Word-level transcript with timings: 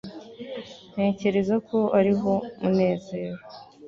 ntekereza 0.91 1.55
ko 1.67 1.77
ariho 1.99 2.33
munezero 2.59 3.37